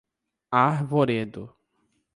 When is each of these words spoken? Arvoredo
Arvoredo 0.63 1.47